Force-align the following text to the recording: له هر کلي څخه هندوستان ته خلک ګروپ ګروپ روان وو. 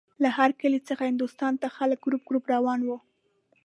له 0.23 0.29
هر 0.37 0.49
کلي 0.61 0.79
څخه 0.87 1.03
هندوستان 1.09 1.53
ته 1.61 1.67
خلک 1.77 1.99
ګروپ 2.05 2.23
ګروپ 2.29 2.45
روان 2.55 2.79
وو. 2.83 2.97